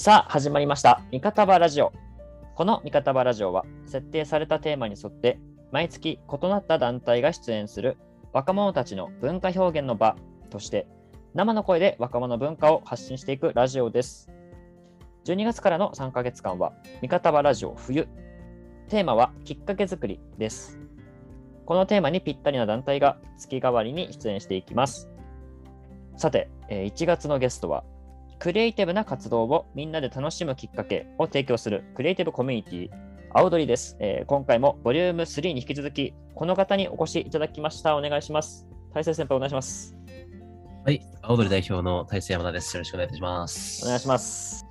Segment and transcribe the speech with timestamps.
[0.00, 1.02] さあ、始まりました。
[1.12, 1.92] 味方場ラジオ。
[2.54, 5.38] この味方場ラジオは、設定されたテーマに沿って、
[5.72, 7.98] 毎月異なった団体が出演する
[8.32, 10.16] 若者たちの文化表現の場
[10.48, 10.86] として、
[11.34, 14.30] 生の声で若者文化を発信していくラジオです。
[15.26, 16.72] 12月からの3ヶ月間は、
[17.02, 18.08] 味方場ラジオ冬。
[18.88, 20.80] テーマは、きっかけ作りです。
[21.66, 25.10] このテーマにぴったりな団体が月替わりに出演していきます。
[26.16, 27.84] さて、1月のゲストは、
[28.40, 32.98] クリエイティブな活動をみんなで楽しむきっかけを提供するクリエイティブコミュニティ、
[33.34, 37.94] 青鳥です、えー今回もボリューム3に引き続き、この方にお越しいただきました。
[37.98, 38.66] お願いします。
[38.94, 39.94] 大成先輩、お願いします。
[40.86, 42.74] はい、青鳥代表の大勢山田です。
[42.74, 43.84] よろしくお願いします。
[43.84, 44.64] お願いします。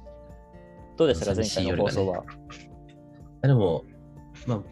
[0.97, 2.23] どうでしたか、前回の放送は？
[3.43, 3.85] あでも、
[4.47, 4.63] まあ、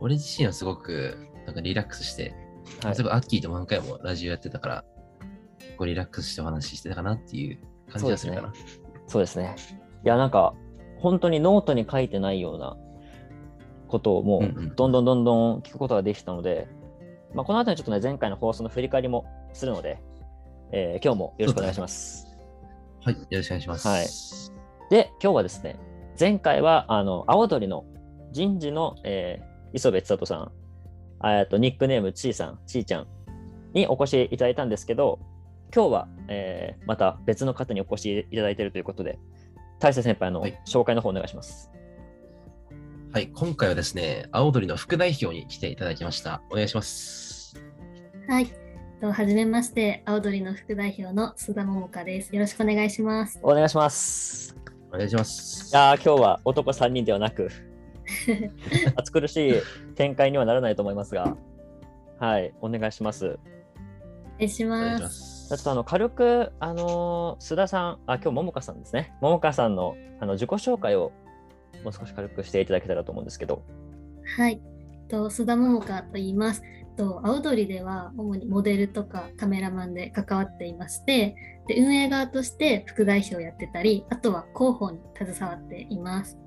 [0.00, 2.34] 俺自身はすごくなんかリラックスして、
[2.82, 4.84] はい例えばアッキーと何回もラジオやってたから、
[5.60, 7.58] 結構リラックスしてお話ししてたかなっていう
[7.94, 8.52] 感じがするかな。
[9.06, 9.56] そうですね。
[10.04, 10.54] いや、なんか、
[10.98, 12.76] 本当にノートに書いてないような
[13.88, 16.68] ことをもうんうんう、どんどんどんどん聞くことができたので、
[17.34, 20.02] まあ、この後にちょっとね、前回の放送の振り返りもするので、
[20.72, 22.26] えー今日もよろしくお願いします。
[23.02, 23.88] はい、よろしくお願いします。
[23.88, 24.54] はい
[24.90, 25.76] で、今日はですね、
[26.18, 27.84] 前回は、あの、青鳥の
[28.32, 30.52] 人事の、えー磯部千里さん、
[31.18, 33.06] あえっとニックネームちーさん、ちーちゃん
[33.72, 35.18] にお越しいただいたんですけど、
[35.74, 39.18] 今日は、えーまた別の方にお越しいただいているということで、
[39.80, 41.70] 大勢先輩のはい紹介の方お願いします。
[43.12, 46.42] はい、今回はですね、青鳥の副代表に来ていただきました。
[46.50, 47.56] お願いします。
[48.28, 48.46] はい。
[49.00, 52.34] とはじめまして、青鳥の副代表の須田桃香です。
[52.34, 53.40] よろしくお願いします。
[53.42, 54.56] お願いします。
[54.92, 55.70] お願いします。
[55.72, 57.50] いやー今日は男3人ではなく、
[58.96, 59.54] 暑苦しい
[59.96, 61.36] 展開にはならないと思いますが、
[62.20, 63.26] はい、お願いします。
[63.26, 63.30] お
[64.38, 65.08] 願いしま。
[65.08, 65.33] す。
[65.48, 69.12] ちょっとあの軽く、あのー須田さん、あ、今日、桃香さんですね。
[69.20, 71.12] 桃香さんのあの自己紹介を
[71.82, 73.62] もう少し軽くしていただけたらと思うんですけど。
[74.36, 74.62] はい。
[75.08, 76.62] と須田桃香と言います。
[76.96, 81.36] と青鳥では主にモデルとかカメラマンで関わっていまして、
[81.68, 86.38] で運営側として副代表をやってたり、あとは広報に携わっています。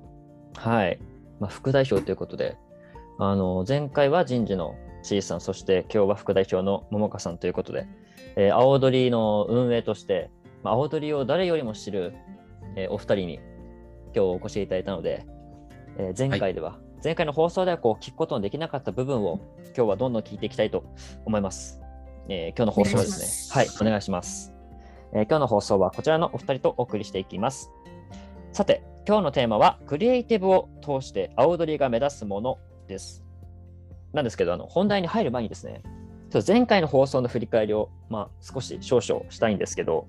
[0.56, 0.98] はい。
[1.38, 2.56] まあ、副代表ということで、
[3.20, 7.86] あの前回は人事の C さん、そして今日は副代表の桃香さんということで、
[8.36, 10.30] えー青鳥の運営として、
[10.62, 12.14] まあ、青鳥を誰よりも知る、
[12.76, 13.34] えーお二人に
[14.14, 15.24] 今日お越しいただいたので、
[15.96, 19.40] えー前回では、前回の放送ではこう聞くことのできなかった部分を
[19.76, 20.84] 今日はどんどん聞いていきたいと
[21.24, 21.80] 思います。
[22.28, 24.52] えー今日の放送はですね、はい、お願いします。
[25.12, 27.70] えー今日の放送はこちらのお二人とお送りしていきます。
[28.52, 33.27] さて、今日のテーマは、クリエイティブを通して青鳥が目指すものです。
[34.18, 35.82] なんですけど、あの本題に入る前にですね、
[36.30, 40.06] ちょっと前回の放送の振り返りを、まあ、少し少々したいんですけど、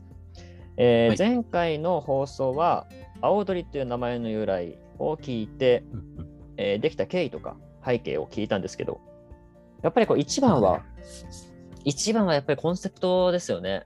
[0.78, 1.18] えーはい。
[1.18, 2.88] 前回の放送は、
[3.22, 5.84] 青鳥という名前の由来を聞いて、
[6.58, 7.56] えーできた経緯とか
[7.86, 9.00] 背景を聞いたんですけど、
[9.82, 10.84] やっぱりこう一番は、
[11.86, 13.86] 一番はやっぱりコンセプトですよね。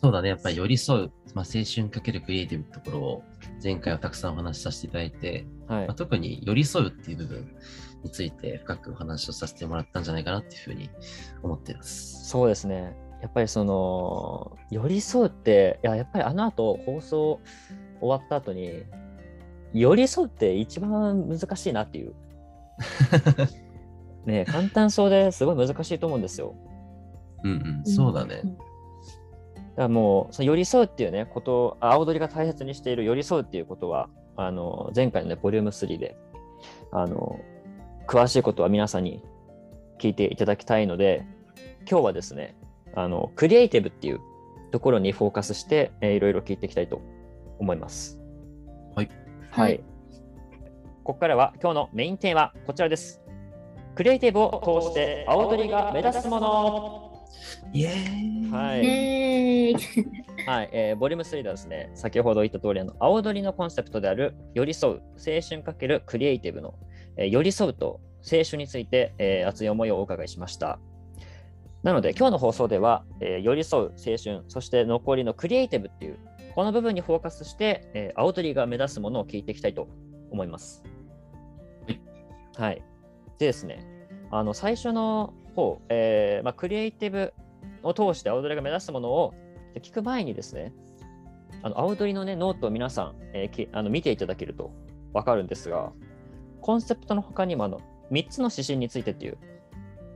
[0.00, 3.22] そうだね、やっぱり寄り添う、まあ、青春かけるクリエイティブのところを
[3.62, 5.86] 前回はたくさんお話しさせていただいて、はい。
[5.86, 7.56] まあ、特に寄り添うっていう部分
[8.04, 10.90] について深くお話をさせてもらったんじゃないかなっていうふうに
[11.42, 12.28] 思っています。
[12.28, 12.94] そうですね。
[13.22, 17.40] やっぱりその寄り添うっていややっぱりあの後放送
[17.98, 18.84] 終わった後に
[19.72, 22.14] 寄り添うって一番難しいなっていう
[24.26, 26.54] ね簡単そうですごい難しいと思うんですよ。
[27.44, 28.36] うんうん、そうだね。
[28.36, 28.62] んだか
[29.76, 36.16] らもうその寄り添うっていうねこと青鳥が大切にしている寄り添うっていうことはあの前回のねボリューム3で
[36.92, 37.40] あの
[38.06, 39.22] 詳しいことは皆さんに
[39.98, 41.26] 聞いていただきたいので
[41.88, 42.56] 今日はですね
[42.94, 44.20] あのクリエイティブっていう
[44.72, 47.00] ところにフォーカスして、えーいろいろ聞いていきたいと
[47.58, 48.20] 思います。
[48.94, 49.10] はい。
[49.50, 49.70] はい。
[49.72, 49.80] はい
[51.04, 53.20] ここからは今日のメインテーマこちらです。
[53.94, 57.26] クリエイティブを通して青鳥が目指すもの
[57.74, 59.70] イエーイはイい。
[59.72, 59.76] イ
[60.48, 66.74] はい、えーボリューム3ではですね、先ほど言った通り、あの青鳥のコンセプトである寄り添う、青春かけるクリエイティブの、
[67.16, 70.78] え寄り添うと青春について、え熱い思いをお伺いしました。
[71.82, 76.18] なので、今日の放送では、えー寄り添う、青春、そして残りのクリエイティブっていう、
[76.54, 79.88] この部分にフォーカスして、えーアオドリが目指すものを聞いていきたいと
[80.30, 80.82] 思います。
[82.56, 82.82] はい。
[83.38, 83.84] でですね、
[84.30, 87.34] あの最初の方、えーまあ、クリエイティブ
[87.82, 89.34] を通してアオドリが目指すものを
[89.80, 90.72] 聞く前にですね、
[91.62, 94.72] あのアオドリの、ね、ノートを皆さん、えーきあの見ていただけると
[95.12, 95.92] 分かるんですが、
[96.64, 99.36] コンセプトの他にもあの3つの指針についてっていう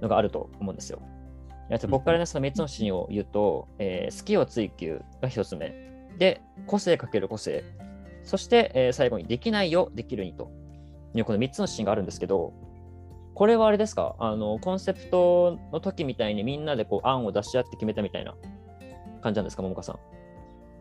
[0.00, 0.98] のがあると思うんですよ。
[1.88, 5.74] 僕からね、その3つの指針を言うと、えー好きを追求が1つ目、
[6.16, 7.64] で、個性かける個性。
[8.22, 10.50] そして、えー最後にできないよ、できるにと
[11.14, 12.54] いうこの3つの指針があるんですけど、
[13.34, 14.16] これはあれですか？
[14.18, 18.34] あのコンセプトの時みたいにみんなでこう案を出し合って決めたみたいな
[19.20, 19.98] 感じなんですか、ももかさん？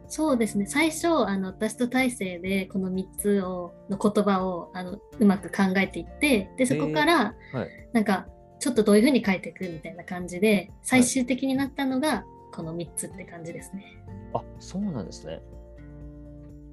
[0.08, 7.70] そうですね最初あの私と大勢でこの3つをの言葉をあのうまく考えていってでそこからはい。
[7.94, 8.28] なんか
[8.60, 14.02] ちょっとどういうふうに書いていくみたいな感じで最終的になったのがこの3つって感じですね。
[14.34, 15.42] あ、そうなんですね。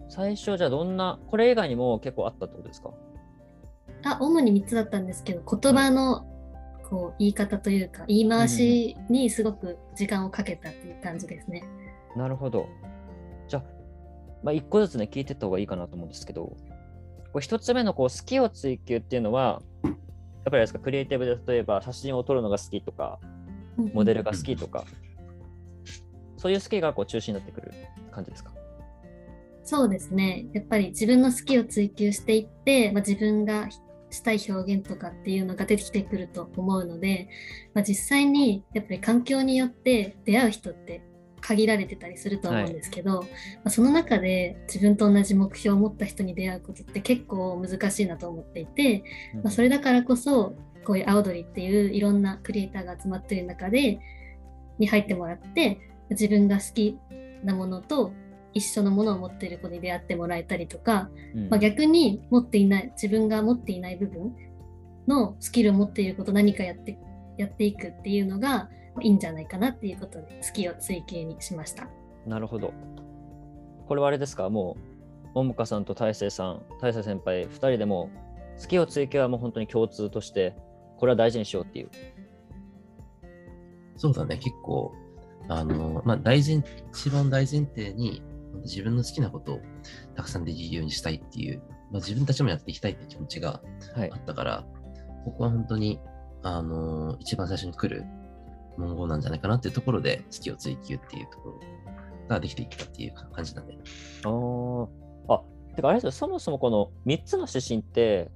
[0.09, 2.91] 最初、じゃあどんな、これ以外にも結構あったってことですか？
[4.05, 6.25] あ主に3つだったんですけど言葉の
[6.89, 11.65] こう言い方というか言い回しにすごく時間をかけたっていう感じですね。
[12.17, 12.67] なるほど。
[13.49, 13.65] じゃあ、
[14.43, 16.57] まあ、一個ずつね、聞いてった方がいいかなと思うんですけど、
[17.33, 19.95] これ一つ目のこう好きを追求っていうのは、やっ
[20.51, 23.19] ぱりですか、クリエイティブで例えば写真を撮るのが好きとか、
[23.93, 24.85] モデルが好きとか、
[26.37, 27.73] そういう好きがこう中心になってくる
[28.11, 28.53] 感じですか？
[29.65, 30.45] そうですね。
[30.53, 33.71] やっぱり自分の好きを追求していって、まあ、自分が
[34.11, 37.29] したい表現とかっていうのが出てきてくると思うので、
[37.73, 41.03] まあ、実際にやっぱり環境によって出会う人って
[41.47, 43.27] 限られてたりすると思うんですけど、ま
[43.67, 49.05] あ、その中で自分と同じ目標を持った人に出会うことって結構難しいなと思っていて、
[49.43, 50.55] まあ、それだからこそ
[50.87, 53.99] こういう青鳥っていういろんなクリエイターが集まってる中で
[54.79, 56.99] に入ってもらって自分が好き
[57.43, 58.13] なものと
[58.55, 61.49] 一緒のものを持っている子に出会ってもらえたりとか、うん。
[61.51, 64.35] まあ、逆に持っていない自分が持っていない部分
[65.09, 66.97] のスキルを持っていること何かやって
[67.37, 68.71] やっていくっていうのが
[69.01, 71.89] いいんじゃないかなっていうことで好きを追求にしました。
[72.27, 72.73] なるほど。
[73.87, 74.49] これはあれですか？
[74.51, 74.77] も
[75.35, 78.11] う、ももかさんと大勢さん、大勢先輩、2人でも
[78.61, 80.57] 好きを追求はもう本当に共通として、
[80.99, 81.91] これは大事にしようっていう。
[83.97, 84.93] そうだね、結構、
[85.49, 86.63] あの、まあ、大前、
[86.93, 88.23] 一番大前提に、
[88.63, 89.61] 自分の好きなことを
[90.15, 91.59] たくさんできるようにしたいっていう、
[91.91, 93.61] まあ、自分たちもやっていきたいって気持ちが
[93.95, 94.17] はいあ。
[94.17, 94.65] ったから、
[95.25, 96.01] ここは本当に、
[96.43, 98.05] あの、一番最初に来る
[98.77, 101.61] 文言なんじゃないかなっていうところで、好きを追求っていうところ
[102.29, 103.79] ができていったっていう感じなんで。
[104.25, 104.89] あー。
[105.29, 105.43] あ、
[105.77, 108.31] てかあれですよ、そもそもこの3つの指針って、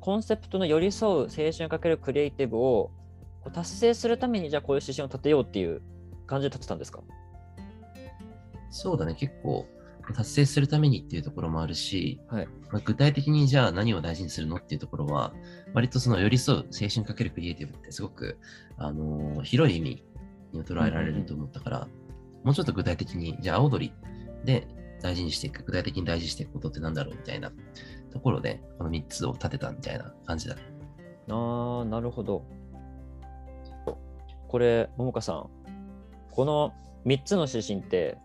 [0.00, 2.90] コンセプトの寄り添う青春かけるクリエイティブを
[3.52, 5.82] 達成するために、じゃあこういう指針を立てようっていう
[6.26, 7.00] 感じで立てたんですか？
[8.70, 9.66] そうだね、結構、
[10.12, 12.46] 達成するためにっていうところもあるし、はい。
[12.70, 15.32] まあ、具体的にじゃあ何を大事にするのっていうところは、
[15.72, 18.38] 割とその寄り添う青春かけるクリエイティブってすごく、
[18.76, 20.04] あのー広い意味
[20.52, 21.88] に捉えられると思ったから、
[22.42, 23.92] もうちょっと具体的に、じゃあ青鳥
[24.44, 24.68] で
[25.00, 27.52] 大事にしていく、具体的に大事にしていくことってなんだろうみたいな
[28.12, 30.62] ところで、この3つを立てたみたいな感じだね。
[31.28, 32.44] ああ、なるほど。
[34.48, 35.50] これ、ももかさん、
[36.30, 36.72] この
[37.06, 38.18] 3つの指針って、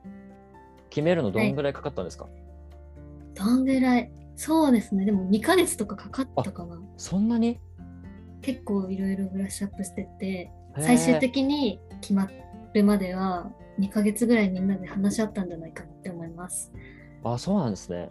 [0.89, 2.27] 決めるのどんぐらいかかったんですか、
[3.35, 4.11] どんぐらい？
[4.35, 5.05] そうですね。
[5.05, 6.79] でも2ヶ月とかかかったかな。
[6.97, 7.59] そんなに？
[8.41, 12.29] 結構いろいろブラッシュアップしてって最終的に決ま
[12.73, 16.71] るまでは2ヶ月ぐらいみんなで話し合ったんじゃないかなって思います。
[17.23, 18.09] あ、そうなんですね。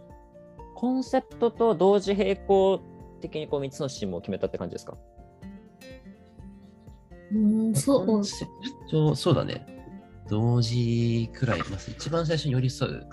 [0.75, 2.79] コンセプトと同時並行
[3.21, 4.97] 的にこう3つの指針も決めたって感じですか？
[7.31, 8.05] うーんそう。
[8.05, 8.51] コンセプ
[8.91, 9.78] トそうだね。
[10.29, 13.07] 同時くらい、まあ、一番最初に寄り添う、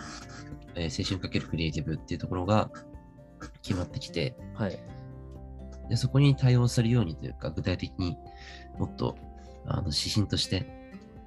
[0.75, 2.71] えー青春かけるクリエイティブっていうところが
[3.63, 4.79] 決まってきて、はい。
[5.89, 8.17] でそこに対応するようにというか、具体的に
[8.79, 9.17] もっと
[9.67, 10.67] あの指針として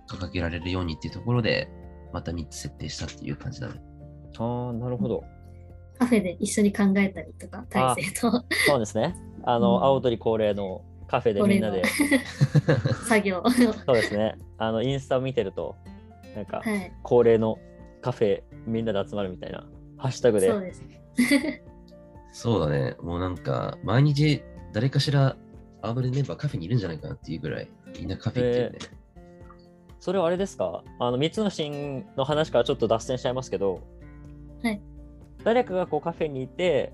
[0.07, 1.69] 掲げられるようにっていうところで、
[2.13, 3.81] また3つ設定したっていう感じだね。
[4.37, 5.23] ああ、なるほど。
[5.97, 8.31] カフェで一緒に考えたりとか大勢と
[8.67, 9.15] そうですね。
[9.43, 11.83] あの、うん青鳥恒例のカフェでみんなで、
[13.07, 13.43] 作業。
[13.85, 14.37] そうですね。
[14.57, 15.75] あの、インスタを見てると、
[16.35, 16.93] なんか、はい。
[17.03, 17.57] 恒例の
[18.01, 20.49] カフェみんなで集まるみたいなハッシュタグで。
[20.49, 20.83] そうです。
[22.31, 22.95] そうだね。
[23.01, 25.35] もうなんか、毎日誰かしら
[25.81, 28.77] アードリメンバーカフェにいるんじゃないかなっていうぐらい、みんなカフェ行ってるね。
[29.99, 30.83] それはあれですか？
[30.99, 33.81] あの3つのシーンの話からちょっと脱線しちゃいますけど、
[34.63, 34.81] はい、
[35.43, 36.93] 誰かがこうカフェにいて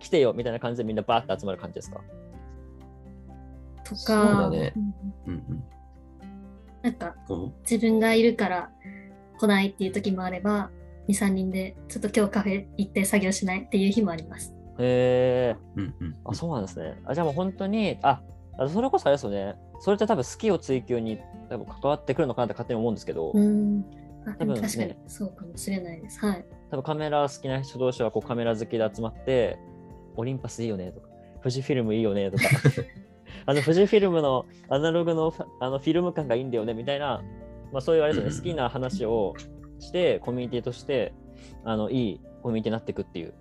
[0.00, 2.00] 来てよみたいな感じでみんなバーって集まる感じですか？
[3.88, 4.94] とかそうだねうん
[5.26, 5.64] うんうん。
[6.82, 8.70] なんかこ自分がいるから
[9.38, 10.70] 来ないっていう時もあれば
[11.08, 14.54] 23人でちょっと今日カフェ行って作業しないっていう日もあります。
[14.78, 16.16] へえう、うんうん。
[16.24, 17.00] あ、そうなんですね。
[17.04, 18.20] あじゃあもう本当に、あ、
[18.58, 19.56] あそれこそあれですよね。
[19.80, 23.84] それって多分好きを追求に多分関わってくるのかなって勝手に思うんですけど、うん
[24.38, 26.18] 多分ね確かにそうかもしれないです。
[26.20, 26.44] はい。
[26.70, 29.58] 多分カメラ好きな人同士はこうカメラ好きで集まって、
[30.16, 31.08] オリンパスいいよねとか、
[31.42, 32.44] 富士フィルムいいよねとか、
[33.46, 37.22] あの富士フィルムのアナログのあのフィルム感がいいんだよねみたいな、
[37.72, 39.34] まあ、そういうあれですよね、うん好きな話を
[39.78, 41.14] して、コミュニティとして
[41.64, 43.34] あのいいコミュニティになっていくっていう。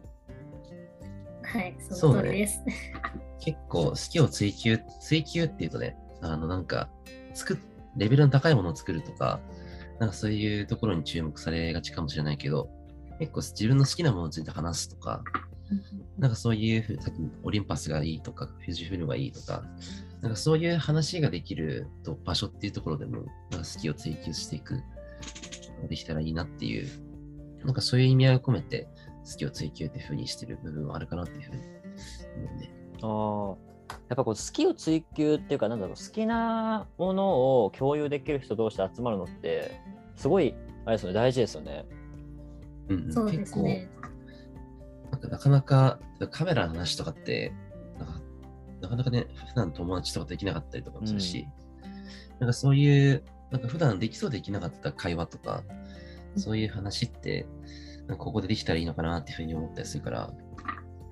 [1.43, 2.62] はい、その通りです。
[3.39, 6.89] 結構好きを追求、追求っていうとね、あのなんか、
[7.33, 7.57] 作っ、
[7.95, 9.39] レベルの高いものを作るとか、
[10.00, 12.69] なんかそういうところに注目されがちかもしれないけど、
[13.19, 15.24] 結構自分の好きなものについて話すとか、
[16.17, 19.63] なんかそういうふう、さっきオリンパスがいいとか、フュジフィルムがいいとか、
[20.22, 24.81] なんかそういう話ができると場所っていうところでも、なんか好きを追求していく、
[25.89, 26.88] できたらいいなっていう、
[27.63, 28.88] なんかそういう意味合いを込めて、
[29.25, 31.62] 好きを追求っていうふうにしてる部分はあるかなっていうふうに
[32.38, 32.72] 思うね。
[33.01, 33.65] ああ。
[34.10, 39.79] やっぱこう好きを追求っていうか、なんだろう、好きなものを共有できる人同士で集まるのって、
[40.15, 40.55] すごい、
[40.86, 41.86] あれですよね、大事ですよね。
[42.89, 43.89] うんうんそうですね。
[44.01, 44.14] なんか
[45.29, 46.00] なかなか
[46.32, 47.53] カメラの話とかって、
[48.82, 51.48] なんかなかね、普段友達とかできなかったりとかもするし、
[52.39, 55.63] なんかそういう、なんか普段できそうできなかった会話とか、
[56.36, 57.48] そういう話って、
[58.08, 60.34] なんかここでできたらいいのかなっていうふうに思ったりするから、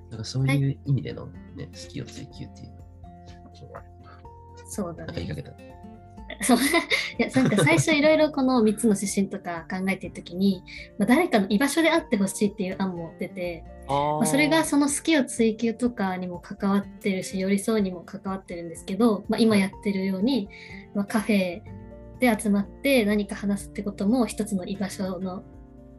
[0.09, 2.73] なんかそういう意味でのね、好きを追求っていう
[4.73, 5.05] そうだね。
[5.05, 5.51] なんか言いかけた。
[6.57, 6.67] そう
[7.19, 10.63] いやなんか最初いろいろこの3つの指針とか考えてるときに、
[10.97, 20.49] まあ、誰かの居場所であってほしいっていう案も出て、あまあ、それがその好きを追求とかにも関わってるし寄り添うにも関わってるんですけど、まあ、今やってるように、
[20.93, 21.61] まあ、カフェ
[22.19, 25.43] で集まって何か話すってことも一つの居場所の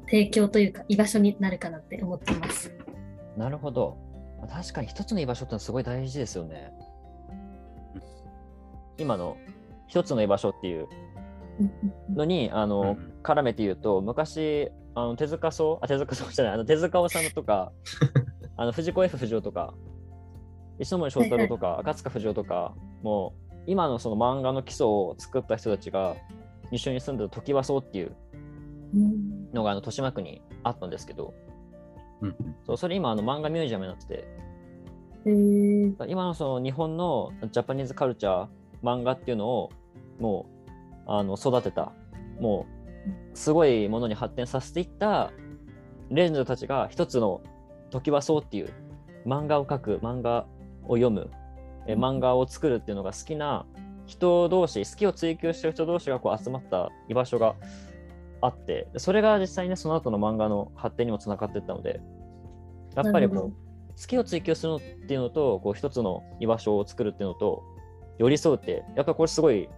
[0.06, 2.75] 提供というか居場所になるかなって思ってます。
[3.37, 3.99] なるほど。
[4.50, 6.73] 確かに一つの居場所ってのはすごい大事ですよね。
[8.99, 9.37] 今の
[9.87, 10.88] 一つの居場所っていう。
[12.12, 13.12] のに、あの、うん。
[13.23, 17.73] 絡めて言うと、昔、あの手塚そう、あ、手塚そうじゃない、あの手塚治虫とか、
[18.57, 19.75] あの藤子 F 不二雄とか、
[20.79, 26.17] 石ノ森章太郎とか、赤塚不二夫とか、もう今のその漫画の基礎を作った人たちが
[26.71, 28.14] 一緒に住んでた時はそうっていう
[28.95, 29.50] うん。
[29.53, 31.33] のがあの豊島区にあったんですけど、
[32.21, 32.57] うんうん。
[32.64, 34.29] そうそれ今あの漫画ミュージアムになってて、
[36.09, 38.49] 今のその日本のジャパニーズカルチャー、
[38.85, 39.71] 漫画っていうのを
[40.21, 40.71] もう
[41.07, 41.93] あの育てた、
[42.38, 42.67] も
[43.33, 45.33] うすごいものに発展させていった
[46.11, 47.43] レジェンドたちが一つの
[47.91, 48.71] 時はそうっていう
[49.26, 50.47] 漫画を描く、漫画
[50.85, 51.31] を読む、
[51.87, 53.67] え漫画を作るっていうのが好きな
[54.07, 57.55] 人同士、好きを追求してる人同士がこう集まった居場所が
[58.41, 62.00] あって、それが実際にその後の漫画の発展にもつながっていったので、
[62.95, 67.62] やっぱりこう、好きを追求するのっていうのと、こう一つの居場所を作るっていうのと、
[68.18, 69.68] 寄り添うって、やっぱりこれすごい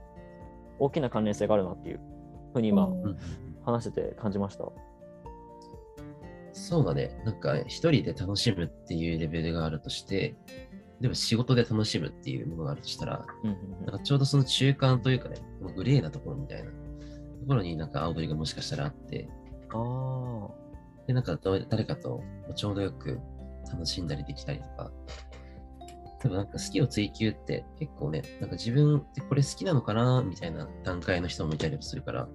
[0.79, 2.01] 大きな関連性があるなっていう
[2.53, 3.17] ふうに今うんうん
[3.65, 4.65] 話してて感じました。
[6.53, 7.21] そうだね。
[7.25, 10.37] なんか一人で楽しむっていうレベルがあるとして、
[11.01, 16.77] でも仕事で楽しむっていうものがあるとしたら、うんうんなんかちょうどその中間というかね、このグレーなところみたいなと
[17.47, 19.29] ころになんか青鳥がもしかしたらあって、
[19.75, 20.49] うん、あ
[21.07, 22.23] で、なんかど誰かと
[22.55, 23.21] ちょうどよく
[23.71, 24.91] 楽しんだりできたりとか、
[26.23, 32.29] でもなんか好きを追求って結構ね、なんか自分ってこれ好きなのかなみたいな段階の人もいたりもするから、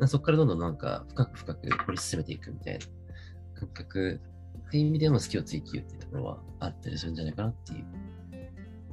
[0.00, 2.86] かそこからどんどんなんか深く深く掘り進めていくみたいな
[3.54, 4.20] 感覚
[4.68, 7.78] っていう意味での好きを追求っていうところはあったりするんじゃないかなっていう。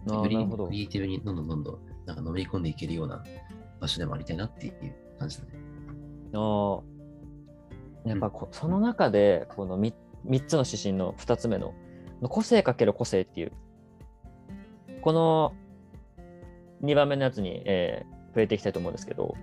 [0.08, 3.24] よりなるほどクリエイティブにどんどんどんどんなんかのめり込んでいけるような
[3.80, 4.74] 場所でもありたいなっていう
[5.20, 5.52] 感じだね。
[6.34, 8.10] ああ。
[8.10, 9.94] やっぱこ、その中で、この 3,
[10.26, 11.74] 三つの指針の2つ目の、
[12.24, 13.52] 個性かける個性っていう、
[15.02, 15.54] この
[16.84, 19.36] 2番目のやつに、えー触れていきたいと思うんですけど、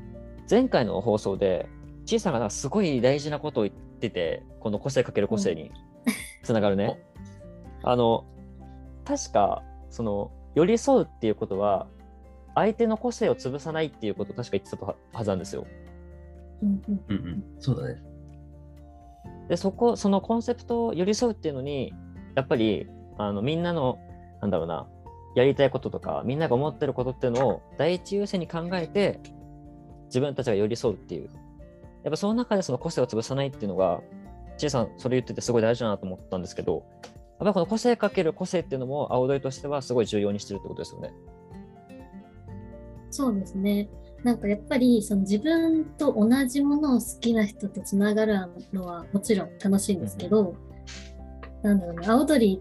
[0.50, 1.69] 前回の放送で、
[2.07, 5.71] ちいさんがなすごい大事なことを言ってて、この個性かける個性に
[6.43, 6.99] つながるね。
[7.83, 8.25] あの、
[9.05, 11.87] 確か、その、寄り添うっていうことは、
[12.55, 15.67] 相手の個性を潰さないっていうことを確か言ってたははずなんですよ。
[16.62, 17.45] うんうんうんうん。
[17.61, 18.03] そうだね。
[19.49, 21.95] でそこそのコンセプトを寄り添うっていうのに
[22.35, 22.87] やっぱり
[23.17, 23.99] あのみんなの
[24.43, 24.87] なんだろうな
[25.38, 29.21] やりたいこととかみんなが思ってることっていうのを第一優先に考えて
[30.07, 31.30] 自分たちが寄り添うっていう
[32.02, 34.00] やっぱその中でその個性を潰さないっていうのが
[34.57, 41.12] ちいさんそれ言っててすごい大事だなと思ったんですけどやっぱりこの個性かける個性っていうのも青鳥としてはすごい重要にしてるってことですよね。
[43.11, 43.88] そうですね。
[44.25, 48.35] なんかやっぱりその自分と同じものを好きな人とつながる
[48.73, 50.57] のはもちろん楽しいんですけど、
[51.62, 52.61] なんだろうね、青鳥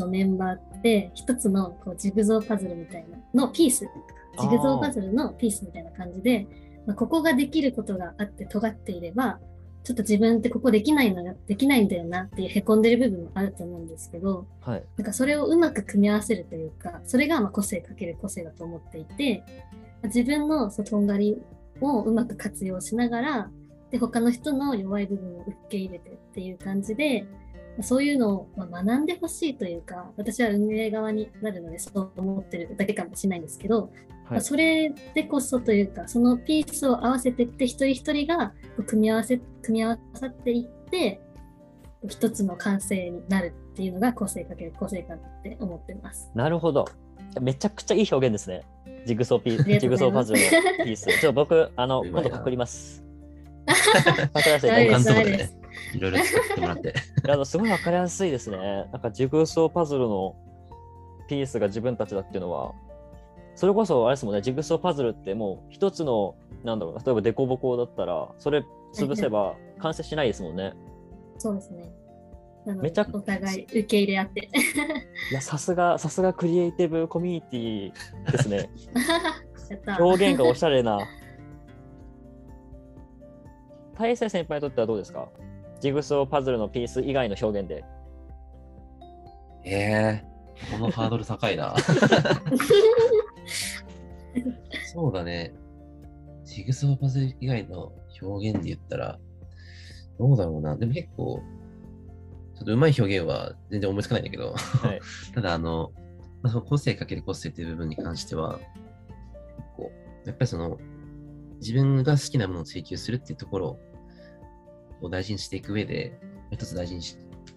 [0.00, 3.86] のメンバーって一つのこうジグゾーパズルみたいなのピース、
[4.40, 6.46] ジグゾーパズルのピースみたいな感じで、
[6.86, 9.38] まあ、ここができることがあって尖っていれば、
[9.82, 14.82] ちょっと自分ってここできないのができないんだよなっていうへこんでる部分もあると思うんですけど、はい。
[14.96, 19.42] なんかそれをうまく組み合わせるというか、それがまあ個性かける個性だと思っていて、
[20.04, 21.38] 自分のそうとんがり
[21.80, 23.50] をうまく活用しながら、
[23.90, 27.26] で他の人の弱い部分を受け入れてっていう感じで
[27.82, 33.90] そういうのを学んでほしいというか私は運営側になるのでそう思ってるだけかもしれないんですけど、
[34.26, 38.52] はい、それでこそというかそのピースを合わせていって一人一人が
[38.86, 41.20] 組み合わせ組み合わさっていって
[42.08, 46.30] 一つの完成になるっていうのが個性かける個性感って思ってます。
[46.34, 46.86] なるほど。
[47.40, 48.62] めちゃくちゃいい表現ですね。
[49.06, 51.06] ジグソーピージグソーパズルのピース。
[51.20, 53.04] ちょ僕、あの、今度パクります。
[54.32, 55.59] パクらせていただきます。
[55.94, 56.94] いろいろ使ってもらって。
[57.28, 58.56] あのすごいわかりやすいですね。
[58.92, 60.36] なんかジグソーパズルの
[61.28, 62.72] ピースが自分たちだっていうのは、
[63.54, 66.34] それこそあれですもんね、ジグソーパズルってもう一つの、
[66.64, 70.72] なんだろう例えばデコボコだったら、それ潰せば完成しないですもんね。
[71.38, 71.92] そうですね。
[72.66, 74.50] めちゃお互い受け入れ合って。
[75.30, 78.70] いや、さすが、さすがクリエイティブコミュニティですね。
[79.98, 80.98] 表現がおしゃれな。
[83.96, 85.28] 大勢先輩にとってはどうですか？
[85.80, 87.84] ジグソーパズルのピース以外の表現で。
[89.64, 91.74] ええー、このハードル高いな。
[94.92, 95.54] そうだね。
[96.44, 99.18] ジグソーパズル以外の表現で言ったら、
[100.18, 100.76] どうだろうな。
[100.76, 101.42] でも結構、
[102.56, 105.00] ちょっとうまい表現は全然思いつかないんだけど、はい、
[105.34, 105.92] ただあの、
[106.42, 108.68] まあ、その個性かける個性っていう部分に関しては、結
[109.76, 109.92] 構、
[110.26, 110.78] やっぱりその、
[111.60, 113.78] 自分が好きなものを追求するっていうところ
[115.00, 116.18] を大事にしていく上で、
[116.50, 117.02] 一つ大事に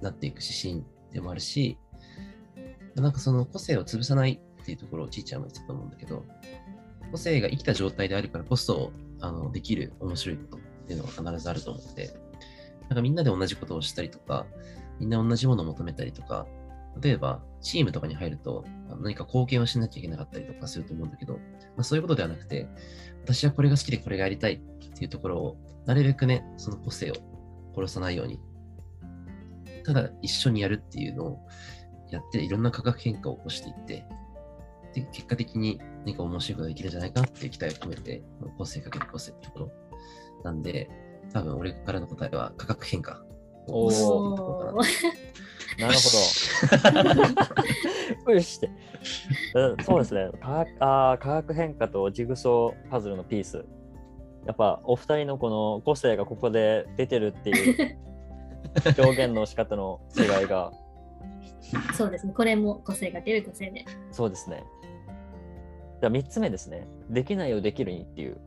[0.01, 1.77] なっていく指針でもあるし、
[2.95, 6.23] なんかその個性を潰さないっていうところをちいちゃんも言ってたと思うんだけど、
[7.11, 12.13] 個性が生きた状態であるからこそ、あのできる面白いことっていうのが必ずあると思って、
[12.89, 14.45] なんかみんなで同じことをしたりとか、
[14.99, 16.45] みんな同じものを求めたりとか、
[17.01, 18.65] 例えばチームとかに入ると
[19.01, 21.39] 何か貢献をしなきゃいけなかったりとかすると思うんだけど、ま
[21.79, 22.67] あ、そういうことではなくて、
[23.23, 27.15] 私はこれが好きでこれがやりたいっていうところを、なるべくね、その個性を
[27.75, 28.39] 殺さないように、
[29.83, 31.47] ただ一緒にやるっていうのを
[32.09, 34.05] やって、いろんな化学変化を起こしていって、
[34.93, 38.23] で結果的に何か面白いことができるんじゃないかなっていう期待を込めて、
[38.57, 39.71] 個性かける個性ってところ
[40.43, 40.89] なんで、
[41.31, 43.23] 多分俺からの答えは価格変化
[43.67, 44.81] おお。
[45.79, 45.99] なるほ
[48.25, 48.33] ど。
[48.33, 48.69] よしって。
[49.83, 50.29] そうですね。
[50.39, 53.65] 化あ化学変化とジグソーパズルのピース。
[54.45, 57.97] やっぱお二人のこの個性がここで出てるっていう
[58.97, 60.71] 表現の仕方の違いが。
[61.93, 62.33] そうですね。
[62.33, 63.85] これも個性が出る個性で。
[64.11, 64.63] そうですね。
[66.01, 66.87] じゃあ3つ目ですね。
[67.09, 68.37] できないをできるにっていう。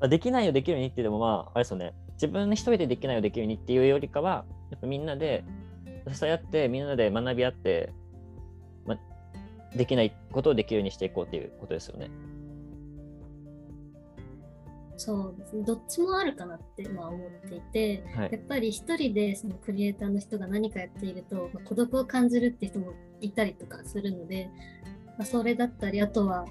[0.00, 1.94] まあ、できないをできるにってでもまあ、あれですよね。
[2.14, 5.44] 自分一人でできないをできるにっていうよりかは、やっぱみんなで
[6.12, 7.92] 支え合って、みんなで学び合って、
[8.86, 8.98] ま、
[9.76, 12.10] できないことをできるようにしていこうっていうことですよね。
[14.98, 15.62] そうですね。
[15.64, 24.50] どっちもあるかなってまあ思っていて、はい、やっぱり一人でそのクリエイターの人が何かやっていると、まあ、孤独を感じるって人もいたりとかするので、
[25.16, 26.46] まあ、それだったり、あとは、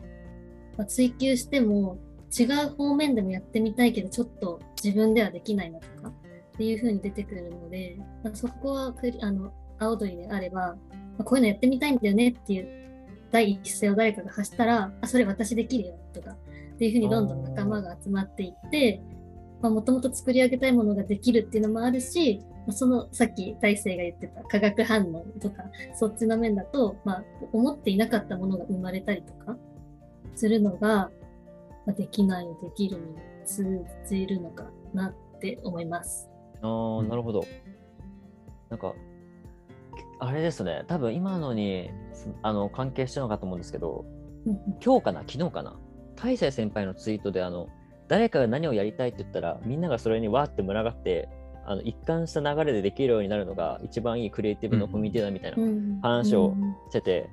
[0.78, 1.98] まあ、追求しても
[2.38, 6.14] 違う方面でもやってみたいけどちょっと自分ではできないなとかっ
[6.58, 10.78] ていう風に出てくるので、まあ、そこはあの青鳥であれば、ま
[11.20, 12.78] あ、こういうのやってみたいんだよねっていう
[13.32, 16.36] 第一声を誰かが発したらあそれ私できるよとか
[16.78, 19.02] っていう風にどんどん仲間が集まっていって
[19.62, 25.64] もともと作り上げたいものができるっていうのもあるしそのさっき大勢が言ってた化学反応とか
[25.96, 29.58] そっちの面だと、まあ、思っていなかったものが生まれたりとか
[30.36, 31.10] するのが
[31.88, 36.30] まあ、できないできるに通じるのかなって思います。
[36.62, 37.46] ああ、なるほど。
[38.70, 38.94] なんか、
[40.20, 41.90] あれですね、多分今のに
[42.44, 44.06] あの関係してるのかと思うんですけど、
[44.84, 45.80] 今日かな、昨日かな、
[46.18, 47.70] 大勢先輩のツイートであの、
[48.08, 51.30] 誰かが何をやりたいって言ったら、みんながそれにわーって群がって、
[51.66, 56.54] あの一貫した流れでできるようになるのが一番いいクリエイティブのコミュニティだみたいな話を
[56.90, 57.30] してて、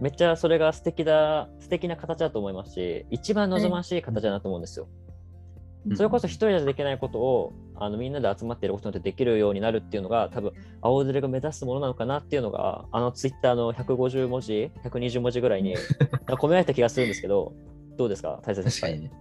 [0.00, 4.88] めっちゃそれが素敵だ素敵な形だと思いますし一番望ましい形だなと思うんですよ。
[5.94, 15.76] それこそ一人じゃできないことをあのみんなで集まっていることでできるようになるっていうのが多分青ずれが目指すものなのかなっていうのがあのツイッターの150文字120文字ぐらいに
[16.28, 17.54] 込められた気がするんですけど
[18.00, 19.12] どうですか大切確かにね。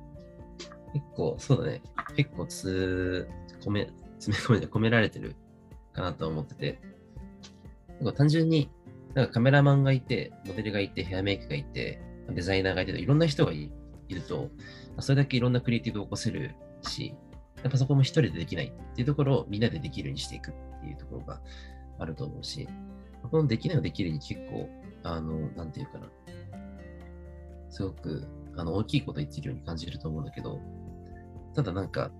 [0.93, 1.81] 結構そうだね。
[2.15, 3.27] 結構つ
[3.61, 3.89] 込め
[4.19, 5.35] 詰め込めて込められてる
[5.91, 6.79] かなと思ってて。
[7.99, 8.69] なんか単純に
[9.15, 13.69] なんかカメラマンがいて、モデルがいて、ヘアメイクがいて、デザイナーがいて、いろんな人がい
[14.07, 14.49] ると、
[14.99, 17.13] それだけいろんなクリエイティブを起こせるし、
[17.61, 21.41] やっぱそこも一人でできないっていうところをみんなでできるようにしていくっていうところが
[21.97, 22.69] あると思うし、
[23.29, 24.69] このできないをできるに結構、
[25.03, 26.07] あの、なんていうかな、
[27.69, 28.25] すごく
[28.57, 30.59] あの大きいこと言ってるように感じると思うんだけど、
[31.55, 32.11] ただなんか、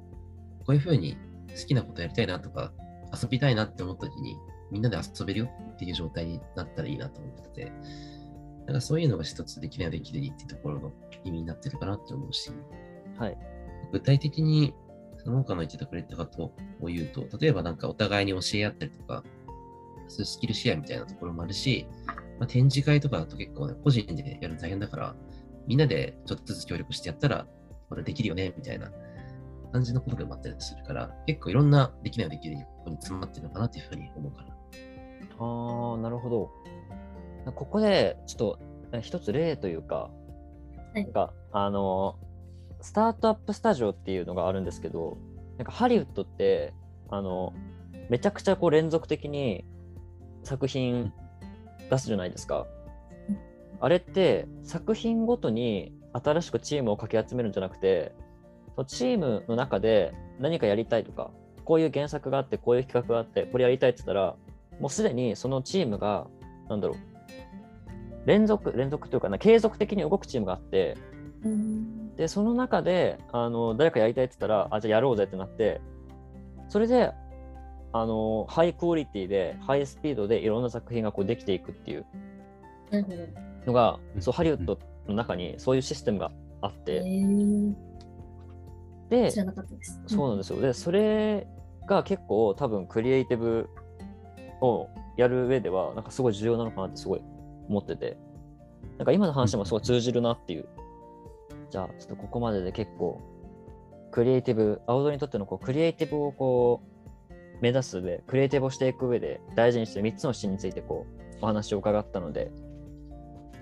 [0.66, 1.18] こういうふうに
[1.50, 2.72] 好きなことやりたいなとか、
[3.12, 4.38] 遊びたいなって思った時に、
[4.72, 7.72] みんなで遊べるよっていう状態になったらいいなと思ってて、
[8.66, 10.92] なんかそういうのが一つできないできるっていうところの
[11.24, 12.52] 意味になってるかなって思うし、
[13.18, 13.38] はい。
[13.92, 14.74] 具体的に
[15.24, 19.24] その他の言ってたくれたことを言うと、例えばなんかお互いに教え合ったりとか、
[20.08, 21.88] そういうスキルシェアみたいなところもあるし、
[22.40, 25.16] まあ、展示会とかだと結構ね、個人でやるの大変だから、
[25.70, 27.48] みんなでちょっとずつ協力してやったら、
[27.88, 28.92] これできるよね、みたいな
[29.72, 34.48] 感じのことでもあったりするから、結構いろんなできないできるここに詰まってるのかなっていうふうに思うから。
[35.40, 36.52] ああ、なるほど。
[37.54, 38.60] ここで、ちょっと
[38.92, 40.10] え一つ例というか、は
[40.96, 42.18] いなんか、あの、
[42.82, 45.18] スタートアップスタジオっていうのがあるんですけど、
[45.58, 46.74] なんかハリウッドって、
[47.10, 47.54] あの、
[48.10, 49.66] めちゃくちゃこう連続的に
[50.44, 51.14] 作品
[51.92, 52.66] 出すじゃないですか。
[53.82, 58.14] あれって作品ごとに新しくチームをかき集めるんじゃなくて、
[58.76, 61.32] そのチームの中で何かやりたいとか、
[61.66, 64.36] こういう原作があって、こういう企画があって、これやりたいって言ったら、
[64.80, 66.28] もうすでにそのチームが、
[66.68, 66.98] なんだろう、
[68.26, 70.98] 連続、連続というかな、継続的に動くチームがあって、
[71.44, 75.80] うんで、その中で、あの、誰かやりたいって言ったら、あ、じゃあやろうぜってなって、
[76.68, 77.14] それで、
[77.94, 82.06] あの、ハイクオリティで、ハイスピードでいろんな作品がこうできていくっていう
[82.92, 83.49] なるほど。
[83.66, 84.22] のが、うん。
[84.22, 87.74] そう、ハリウッドの中にそういうシステムがあっえて、ー、
[89.10, 90.02] で知、らなかったです。
[90.08, 90.62] そうなんですよ。
[90.62, 91.48] で、それ
[91.88, 93.70] が結構多分クリエイティブ
[94.62, 97.22] をやる上では、なんかすごい重要なのかなってすごい
[97.68, 98.18] 思ってて、
[98.98, 100.68] なんか今の話もすごい通じるなっていう。
[101.70, 103.22] じゃあ、ちょっとここまでで結構、
[104.12, 106.82] クリエイティブ、青鳥にとってのこうクリエイティブをこ
[107.30, 112.52] う、目指す上、クリエイティブをしていく上で大事にしてる3つの視点についてこう、お話を伺ったので、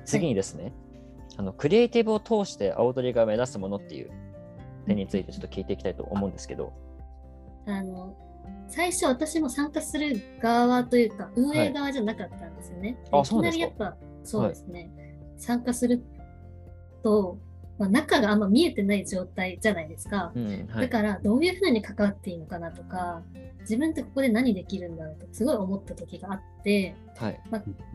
[0.07, 0.73] 次にですね、
[1.35, 4.11] あの、クリエイティブを通して青鳥が目指すものっていう
[4.87, 6.73] 点についてちょっと聞いていきたいと思うんですけど、
[7.67, 8.15] あの
[8.69, 12.97] 最初私も参加する側というか運営側じゃなかったんですよね。
[13.11, 14.89] あいきなりやっぱそうですね、
[15.37, 16.01] 参加する
[17.03, 17.37] と、
[17.77, 20.31] まあ、中があんま見えてない状態じゃないですか。
[20.35, 23.21] うんはい、だからどういうふうに関わっていいのかなとか
[23.61, 27.39] 自分ってここで何できるんだろうとすごい思った時があってはい。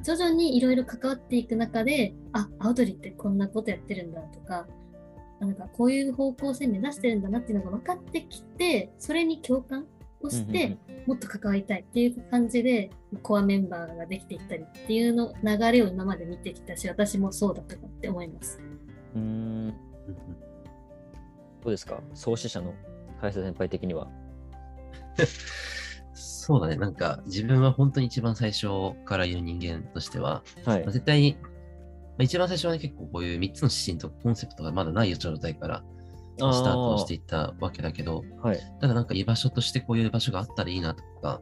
[0.05, 4.66] 徐々にいろいろ関わっていく中であアウトリってこんなことやってるんだとか
[5.40, 9.87] なんかこういう方向性目指してるんだなっていうのが分かってきてそれに共感
[10.23, 12.90] をしてもっと関わりたいっていう感じで
[13.23, 18.61] コアメンバーができていったりっていうの流れを今まで見てきたし私もそうだったかって思います。
[19.14, 19.75] うーん、
[21.62, 22.01] どうですか？
[22.14, 22.75] 創始者の
[23.20, 24.09] 林先輩的には。
[26.14, 28.66] そうだね、なんか自分は本当に一番最初
[29.05, 30.90] から言う人間としては、はいまあ、。
[30.90, 31.48] 絶対に、ま
[32.18, 35.85] あ、一番最初はね、結構こういう3つの指針とコンセプトがまだない状態から
[36.37, 38.59] スタートをしていったわけだけど、はい。
[38.81, 41.40] ただなんか居場所としてこういう場所があったらいいなとか、ま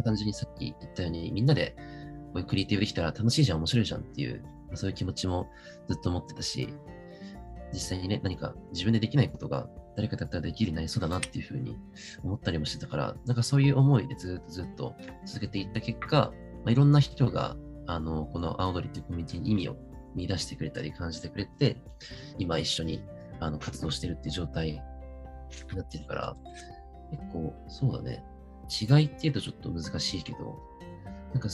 [0.00, 5.48] あ単純にさっき言ったようにみんなでこういうクリエイティブできたら楽しいじゃん、面白いじゃんっていう、まあそういう気持ちも
[5.88, 6.72] ずっと持ってたし、
[7.72, 11.76] 実際にね、何か自分でできないことが誰かだったらできるようになりそうだなっていうふうに
[12.22, 14.94] 思ったりもしてたから、なんかそういう思いでずっとずっと
[15.26, 16.32] 続けていった結果、
[16.64, 19.76] まあ、いろんな人があのこの青鳥っていうコミュニティに意味を
[20.14, 21.80] 見出してくれたり感じてくれて、
[22.38, 23.02] 今一緒に
[23.40, 24.76] あの活動してるっていう状態に
[25.76, 26.36] なってるから、
[27.10, 28.24] 結構そうだね。
[28.68, 30.58] 違いっていうとちょっと難しいけど、
[31.32, 31.48] なんか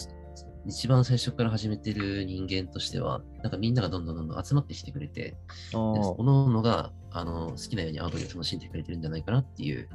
[0.66, 5.36] 一番最初から始めてる人間としては、なんかみんながどんどんどんどん集まってきてくれて、
[5.74, 9.88] あおーのおのがあの好きなようにアウトを楽しんでくれてるんじゃないかなっていう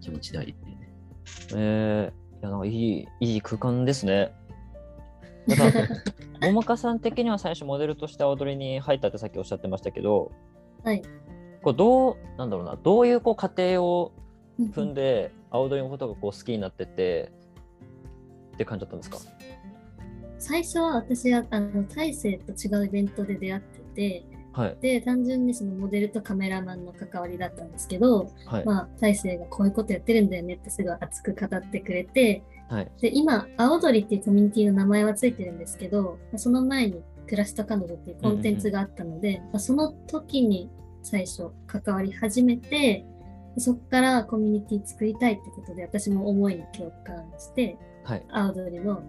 [0.00, 0.92] 気持ちではいるよね。
[1.56, 4.32] えー、いや、なんかいい、いい空間ですね。
[5.48, 5.88] だ から、
[6.42, 10.30] 桃花さん的には最初モデルとして踊りに入ったってさっきおっしゃってましたけど、
[10.84, 11.02] はい。
[11.62, 14.12] こうどう、なんだろうな、どういうこう過程を
[14.60, 17.32] 踏んで、青鳥のことがこう好きになってって、
[18.54, 19.18] って感じだったんですか？
[20.44, 24.76] 最初は私はあの大勢と違うイベントで出会っててはい。
[24.80, 28.64] で単純にそのモデルとカメラマンの関わりだったんですけど、はい。
[28.64, 32.92] まあ、大勢がこういうことやってるんだよねってすごい熱く語ってくれてはい。
[33.00, 40.68] で今青鳥っていうコミュニティの名前はついてるんですけどまあその前に暮らした彼女っていうコンテンツがあったので、まあその時に
[41.02, 43.06] 最初関わり始めて
[43.54, 48.26] でそこからコミュニティ作りたいってことで私も思いに共感してはい。
[48.30, 49.02] 青鳥の、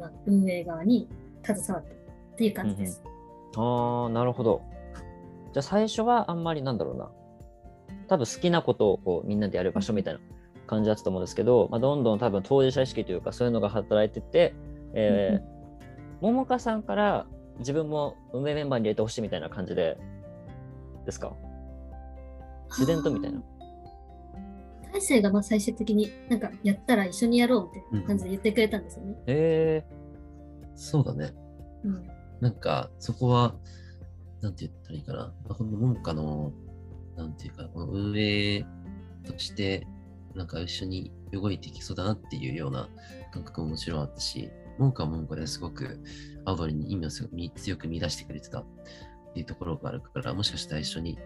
[0.00, 1.08] まあ、運営側に
[1.44, 3.02] 携わったっていう感じです。
[3.56, 4.62] ああ、なるほど。
[5.52, 7.10] じゃあ最初はあんまりなんだろうな。
[8.08, 10.20] 多分好きなことをこうみんなでやる場所みたいな
[10.66, 14.54] 感じだったと思うんですけど、まあ、どんどん多分当事者意識というかそういうのが働いてて、
[14.94, 15.42] えー、
[16.20, 17.26] 桃花さんから
[17.58, 19.98] 自分も運営メンバーに入れてほしいみたいな感じで
[21.06, 21.32] ですか？
[22.70, 23.42] 自然とみたいな。
[24.92, 29.16] 大勢がまあ最終的になんかやったら一緒にやろうみたいな感じで言ってくれたんですよね。
[29.26, 29.84] え
[30.74, 31.34] そうだね。
[31.84, 32.08] うん。
[32.40, 33.54] なんか、そこは、
[34.40, 35.18] なんて言ったらいいかな。
[35.44, 36.52] まあこの文化の、
[37.16, 38.64] なんていうか、この運営
[39.24, 39.86] として、
[40.34, 42.88] なんか一緒に動いていきそうだなっていうような
[43.32, 46.00] 感覚ももちろんあったし、文化は文化ですごく、
[46.46, 48.64] アウドリに意味をすご強く見出してくれてたっ
[49.34, 51.18] ていうところがあるから、もしかしたら一緒に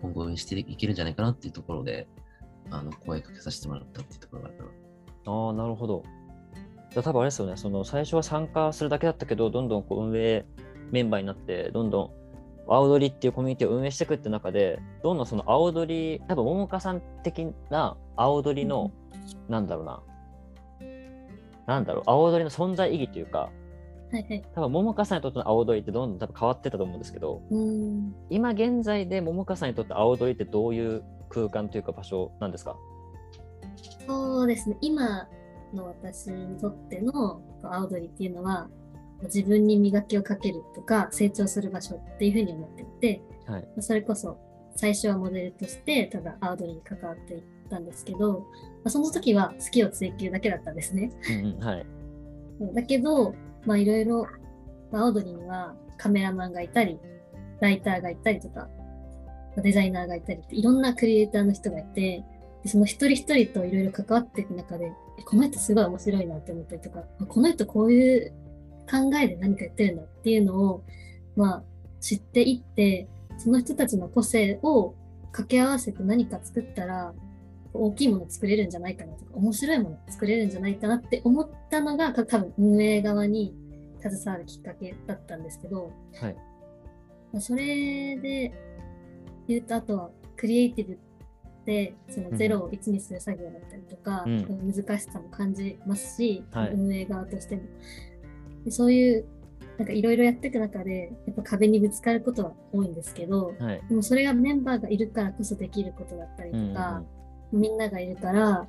[0.00, 2.08] 今後応援していけるんじゃないかなっていうところで、
[2.70, 4.58] あの、声かけさせてもらったっていうところがある
[5.26, 6.02] ああ、なるほど。
[6.90, 10.44] じゃあ多分あれですよね、その最初は参加するだけだったけど、どんどんこう運営
[10.90, 12.10] メンバーになって、どんどん
[12.68, 18.92] 青鳥っていうコミュニティを運営していくって中で、どんどんその青鳥、多分桃花さん的な青鳥の、
[19.48, 20.02] なんだろうな、
[21.66, 23.50] なんだろう、青鳥の存在意義というか、
[24.12, 24.42] はいはい。
[24.54, 28.14] 多分桃花さんにとっての青鳥ってどんどん多分変わってたと思うんですけど、うーん。
[28.28, 32.76] 今現在で桃花さんにとって青鳥ってどういう空間というか場所なんですか？
[34.06, 34.76] そうですね。
[34.80, 35.28] 今
[35.72, 38.68] の私にとっての青鳥っていうのは、
[39.22, 43.68] 自分に磨きをかけるとか成長する場所っていうふうに思っていて、はい。
[43.80, 44.36] それこそ
[44.76, 48.44] 最初はモデルとしてただ青鳥に関わっていったんですけど、ま
[48.86, 51.10] あ、その時は好きを追求だけだったんですね。
[51.30, 51.86] うんうん、はい。
[52.74, 54.26] だけど、まあいろいろ、
[54.90, 56.98] まあ、青鳥にはカメラマンがいたり、
[57.60, 58.68] ライターがいたりとか、
[59.60, 62.24] デザイナーがいたりっていろんなクリエイターの人がいて、
[62.62, 68.32] でその一人一人といろいろ関わっていく中で、えこの人すごい面白いなって思ったりとか、あこの人こういう
[68.90, 70.84] 考えで何かやってるんだっていうのを、
[71.36, 71.62] まあ
[72.00, 74.94] 知っていって、その人たちの個性を
[75.32, 77.12] 掛け合わせて何か作ったら、
[77.74, 83.54] 大きいもの作れるんじゃないかなとか、面白いもの作れるんじゃないかなって思ったのが、た多分運営側に
[84.00, 86.34] 携わるきっかけだったんですけど、はい。
[87.32, 88.52] まあそれで
[89.54, 90.96] 言うと、あとはクリエイティブっ
[91.64, 97.62] て、そのゼロを1にする作業だったりとか、うん難しさも感じますし、はい運営側としても。
[98.64, 99.24] でそういう、
[99.78, 103.82] なんかいろいろやっていく中で、やっぱ壁にぶつかることは多いんですけど、はい。
[103.88, 107.02] でもそれがメンバーがいるからこそできることだったりうんうんとか、
[107.52, 108.66] みんながいるから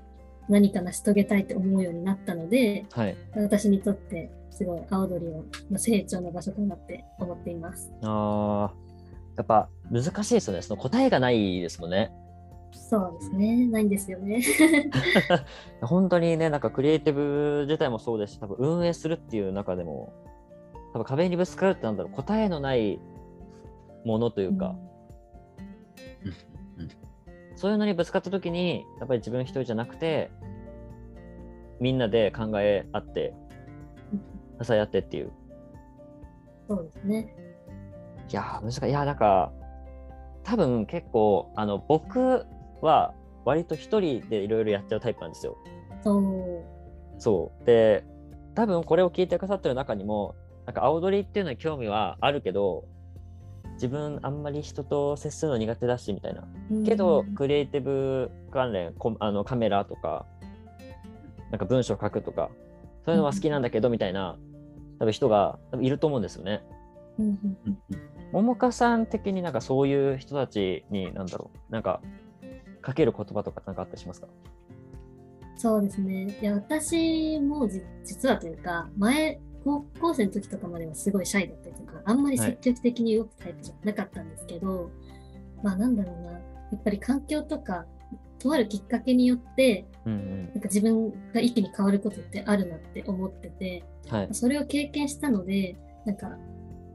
[0.50, 3.15] 何か成し遂げたいって思うようになったので、はい。
[3.36, 7.91] 私にとってすごい青鳥をまあ成長の場所かなって思っています。
[8.04, 8.83] ああ、
[9.38, 10.62] やっぱ難しいですよね。
[10.62, 12.12] その答えがないですもんね。
[12.72, 13.67] そうですね。
[13.67, 14.43] ないんですよね。
[15.82, 20.13] 本当にね、なんかクリエイティブ自体もそうですし、多分運営するっていう中でも、
[20.93, 23.00] 多分壁にぶつかるってなんだろう、答えのない
[24.06, 24.76] ものというか、
[26.26, 26.43] うんうん
[27.56, 30.32] そういうのにぶつかった時に、やっぱり自分一人じゃなくて、
[31.80, 33.34] みんなで考え合って、
[34.62, 35.32] 支え合ってっていう。
[36.67, 37.36] そうですね。
[38.34, 38.89] いやー、難しい。
[38.89, 39.52] いやー、なんか、
[40.43, 42.48] 多分結構、あの、僕
[42.82, 43.13] は
[43.46, 45.56] 割と一人でいろいろやっちゃうタイプなんですよ。
[46.04, 46.63] そう。
[47.19, 47.65] そう。
[47.65, 48.04] で、
[48.56, 52.86] 多分これを聞いてくださってる中にも、なんか青鳥っていうのに興味はあるけど、
[53.74, 56.43] 自分あんまり人と接するの苦手だしみたいな。
[56.86, 60.26] けどうん、クリエイティブ関連、こあのカメラとか、
[61.52, 62.50] なんか文章書くとか、
[63.06, 64.38] そういうのは好きなんだけどみたいな、
[64.98, 66.63] 多分人が多分いると思うんですよね。
[68.34, 72.02] うんうんうん桃花さん的になんかそういう人たちに、なんだろう、なんか、
[72.82, 74.28] かける言葉とかなんかあったりしますか？
[75.56, 76.36] そうですね。
[76.41, 84.89] いや、私もじ実はというか、前、高校生の時とかまではすごいシャイだったりとか、あんまり積極的に動くタイプじゃなかったんですけど、
[85.63, 86.39] まあなんだろうな、や
[86.76, 87.86] っぱり環境とか、
[88.39, 94.17] とあるきっかけによって、うんなんか自分が一気に変わることってあるなって思ってて、うん。
[94.17, 94.30] はい。
[94.32, 96.36] それを経験したので、なんか、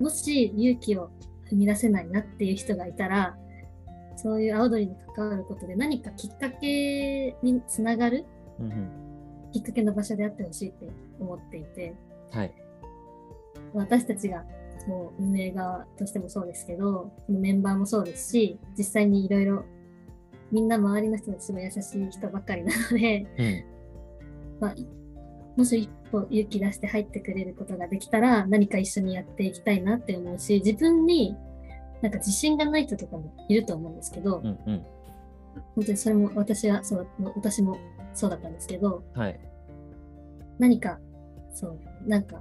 [0.01, 1.11] もし勇気を
[1.51, 3.37] 踏み出せないなっていう人がいたら、
[4.17, 8.27] そういう青鳥に関わることで何かきっかけにつながる
[8.59, 9.53] うんうん。
[9.53, 10.87] きっかけの場所であってほしいって
[11.19, 11.95] 思っていて、
[12.33, 12.55] はい。
[13.75, 14.45] 私たちが
[14.87, 19.65] もう運営側としてもそうですけど、メンバーもそうですし、実際にいろいろ
[20.51, 24.61] みんな周りの人たちすごい優しい人ばっかりなので、うん。
[24.61, 24.75] まあ、
[25.59, 31.37] もし一歩勇気出して入ってくれることができたら何か一緒にやっていきたいなって思うし、自分に
[32.01, 34.87] なんか自信がない人とかもいると思うんですけど、うんうん。
[35.75, 37.77] 本当にそれも私はそう、私も
[38.14, 39.40] そうだったんですけど、はい。
[40.61, 41.01] 何か、
[41.53, 42.40] そう、なんか、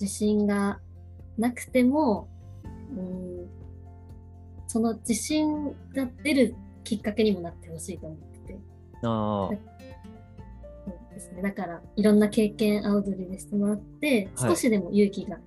[0.00, 0.80] 自信が
[1.38, 2.28] なくても、
[2.96, 3.48] うん、
[4.66, 8.58] その自信が出るきっかけにもなってほしいと思ってて、
[9.04, 9.50] あ
[11.20, 11.42] ですね。
[11.42, 15.38] だから、いろんな経験、青鳥でしてもらって、はい少しでも勇気が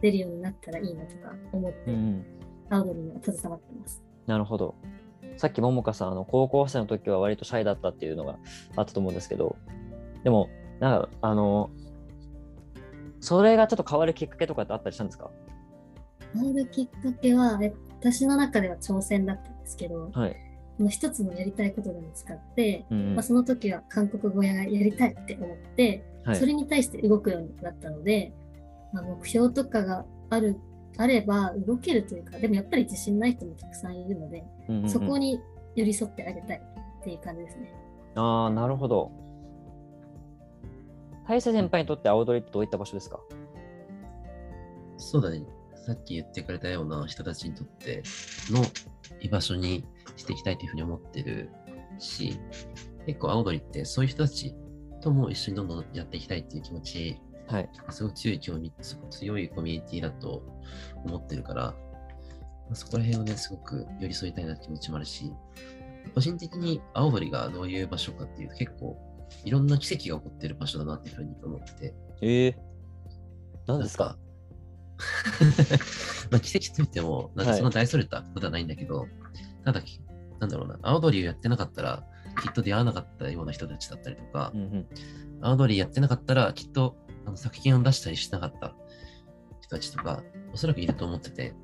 [0.00, 2.24] 出るようになったらいいなとか思って、うんうん。
[2.70, 4.02] 青鳥には携わってます。
[4.26, 4.74] なるほど。
[5.36, 8.38] さっきももかさん、あの高校生の時は割とシャイだったっていうのが
[8.76, 9.56] あったと思うんですけど、
[10.22, 10.48] でも、
[10.80, 11.70] なんか、あの、
[13.20, 15.30] それがちょっと変わるきっかけとかってあったりしたんですか？
[16.34, 20.36] 変わるきっかけは、え私の中では挑戦だったんですけど、はい。
[20.80, 28.32] この一つのやりたいことが見つかって、うんまあ、その時は韓国語ややりたいって思って、はいそれに対して動くようになったので、
[28.94, 30.56] まあ、目標とかがある
[30.96, 35.38] あれば動けるというか、でもやっぱり自信ない人もたくさんいるので、うんうんうんそこに
[35.76, 36.62] 寄り添ってあげたい
[37.00, 37.74] っていう感じですね。
[38.14, 39.12] ああ、なるほど。
[41.28, 43.20] 大勢先輩にとって青鳥ってどういった場所ですか？
[44.96, 45.42] そうだね。
[45.86, 48.02] さっき言ってくれたような人たちにとって
[48.50, 48.62] の
[49.20, 49.84] 居場所に
[50.20, 51.50] していきたいというふうに思ってる
[51.98, 52.38] し、
[53.06, 54.54] 結構青鳥ってそういう人たち
[55.02, 57.68] とも一緒にどんどんやっていきたいっていう気持ち、はい。
[57.90, 58.72] すごく強い興味、
[59.10, 60.42] 強いコミュニティだと
[61.04, 61.74] 思ってるから、ま
[62.72, 65.32] あそこら辺をね、すごく寄り添いたいなって気持ちもあるし、
[66.14, 68.96] 個人的に青鳥がどういう場所かっていうと結構
[69.44, 71.72] いろんな奇跡が起こってる場所だなっていうふうに思って。
[71.74, 72.58] て、ええ
[73.66, 74.16] 何ですか？
[76.30, 79.06] まあ奇跡といっても、なんかそんな大それたことはないんだけど、
[79.64, 79.80] ただ、
[80.40, 82.04] なんだろうな、青鳥をやってなかったら、
[82.42, 84.86] きっと出会わなかったような人たちだったりとかう、んうん。
[85.42, 88.74] 青鳥やってなかったら、きっとあの作品を出したりしなかった
[89.60, 90.22] 人たちとか、
[90.52, 91.54] おそらくいると思ってて、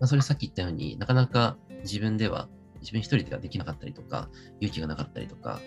[0.00, 2.48] まあ、それさっき言ったようになかなか自分では、
[2.80, 4.28] 自分一人ではできなかったりとか、
[4.60, 5.60] 勇気がなかったりとか、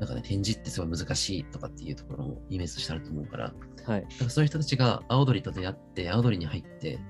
[0.00, 3.52] なんかね、展示ってすごい難しいとかっていうところもイメージとしてあると思うから、
[3.84, 4.00] はい。
[4.02, 7.00] なんかそういう人たちが青鳥と出会って、青鳥に入って、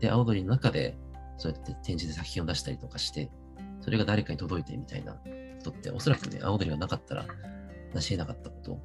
[0.00, 0.96] で、青鳥の中で、
[1.36, 3.30] そうやって展示で作品を出したりとかして、
[3.84, 5.20] それが誰かに届いてみたいなこ
[5.62, 7.26] とって、おそらくね、青鳥がなかったら、
[7.92, 8.80] 成し得なかったこと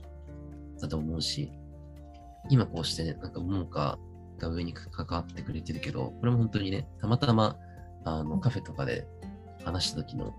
[0.81, 1.53] だと思うし、
[2.49, 3.97] 今こうしてね、なんか桃花
[4.37, 7.55] が上に関わってくれてるけど、これも本当にね、たまたま、
[8.03, 9.07] あの、カフェとかで
[9.63, 10.33] 話した時の、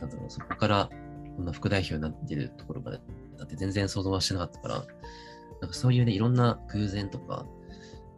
[0.00, 0.90] なんだろう、そこから、
[1.36, 2.98] こんな副代表になってるところまで、
[3.38, 4.74] だって全然想像はしてなかったから、
[5.60, 7.46] なんかそういうね、いろんな偶然とか、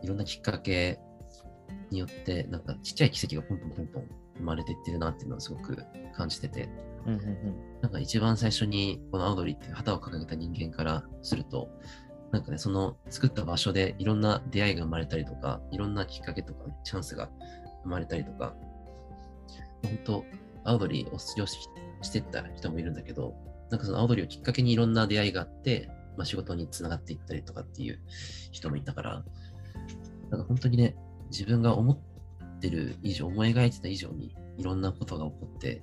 [0.02, 0.98] いろんなきっかけ
[1.90, 5.78] によって、なんかちっちゃい奇跡がポンポンポンポン生まれていってるなっていうのはすごく
[6.14, 6.68] 感じてて、
[7.06, 7.20] うんうん
[7.82, 11.68] なんか一番最初にこのアウドリーっていう旗を掲げた人間からすると、
[12.32, 17.28] なんかね、その作った場所でいろんな出会いが生まれたりとか、いろんなきっかけとか、ね、チャンスが
[17.82, 18.54] 生まれたりとか、
[19.82, 20.24] 本当
[20.64, 21.58] アウドリーを卒業し
[22.00, 23.34] してった人もいるんだけど、
[23.70, 28.00] なんかそのアウドリーをきっかけにいろんな出会いがあって、まあ、仕事につながっていったりとかっていう
[28.50, 29.24] 人もいたから、
[30.30, 30.96] なんか本当にね、
[31.30, 31.98] 自分が思っ
[32.68, 35.82] てる以上、思い描いてた以上にいろんなことが起こって、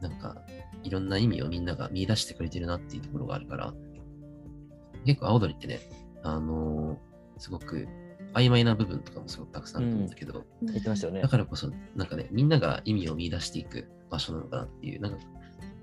[0.00, 0.42] なんか
[0.82, 3.74] いろんな意味をみんなが見出してくれてるなっていうところがあるから、
[5.04, 5.80] 結構青鳥ってね、
[6.22, 7.88] あのーすごく
[8.34, 11.28] 曖昧な部分とかもすごくたくさんあると思うんだけど、言ってましたよねだ。
[11.28, 15.18] からこそ、なんかね、みんなが意味を見出していく場所なのかなっていう、なんか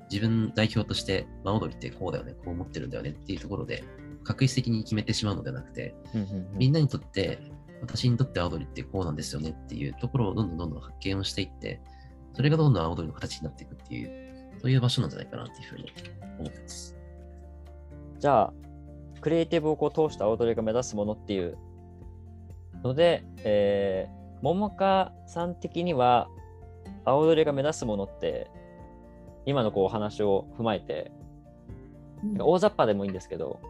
[0.09, 3.83] 自分代表として、まあ、青鳥ってこうだよね、こう思ってるんだよねっていうところで、
[4.23, 7.39] 確実的に決めてしまうのではなくて、うんうんうんみんなにとって、
[7.81, 11.81] 私にとって青鳥ってこうなんですよねっていうところをどんどんどんどん発見をしていって、
[12.33, 15.91] それがどんどん青鳥の形になっていくっていう、そういう場所なんじゃないかなっていうふうに
[16.39, 16.95] 思ってます。
[18.19, 18.53] じゃあ、
[19.21, 21.57] クリエイティブをこう通した青鳥が目指すものっていう
[22.83, 26.29] ので、えー、桃花さん的には
[27.05, 28.49] 青鳥が目指すものって、
[29.45, 33.61] 今のこうお話を踏まえて、うん大雑把でもいいんですけど、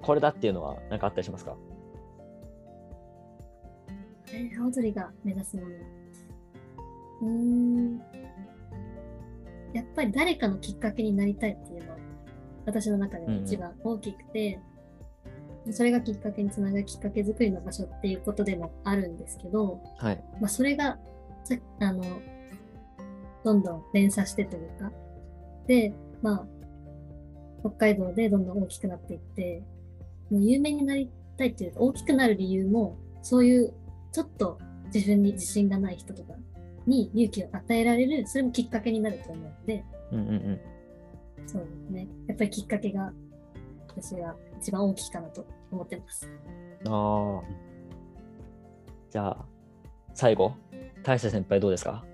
[0.00, 1.56] これだっていうのは何かあったりしますか？
[4.32, 5.68] えー青鳥が目指すもの。
[7.22, 7.98] うーん。
[9.72, 11.96] やっぱり誰かのきっかけになりたいっていうのは、
[12.66, 14.58] 私の中では一番大きくて、
[15.70, 20.24] それがきっかけにつながるきっかけ作りの場所っていうことでもあるんですけど、はい。
[20.40, 20.98] まあ、それが
[21.44, 22.04] さあの
[23.44, 24.92] どんどん連鎖してというか
[25.66, 26.46] で、まあ、
[27.60, 29.62] 北海道でどんどん大きくなっていって
[30.30, 33.72] もう有名になりたいっていうか大きくなる理由もそういう
[34.12, 34.58] ちょっと
[34.92, 36.34] 自分に自信がない人とか
[36.86, 40.60] に勇気を与えられるそれもきっかけになると思うのでうんうんうん。
[41.46, 43.12] そうですねやっぱりきっかけが
[43.88, 46.28] 私は一番大きいかなと思ってます。
[46.86, 47.42] ああ。
[49.10, 49.44] じゃあ、
[50.14, 50.54] 最後、
[51.02, 52.04] 大勢先輩どうですか？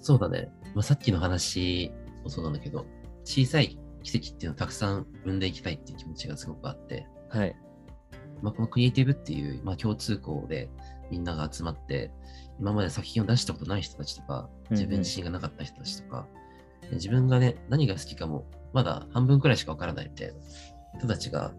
[0.00, 0.50] そうだね。
[0.74, 1.92] まあ、さっきの話
[2.24, 2.86] もそうなんだけど、
[3.24, 7.54] 小さい奇跡っていうのをたくさん生んでいきたいっていう気持ちがすごくあって、はい。
[8.42, 10.68] まあ、このクリエイティブっていう、まあ、共通項で
[11.10, 12.10] みんなが集まって、
[12.58, 14.78] 今まで作品を出したことない人たちとか、うんうん。
[14.78, 16.26] 自分自身がなかった人たちとか、
[16.82, 20.34] で自分がね、何が好きかも、まだ半分くらいしかわからないみたいな
[20.98, 21.52] 人たちが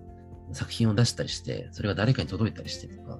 [0.51, 3.19] 作品を出したりして、それが誰かに届いたりしてとか、ま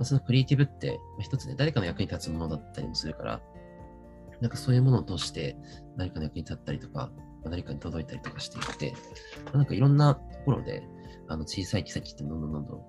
[0.00, 3.40] あ、そのクリエイティブって、まあ一つね、誰かの役に立つものだったりもするから、
[4.40, 5.56] なんかそういうものを通して
[5.96, 7.10] 何かの役に立ったりとか、
[7.44, 8.94] 何かに届いたりとかしていって、
[9.52, 10.82] なんかいろんなところで、
[11.28, 12.80] あの小さい奇跡ってどんどんどんどん、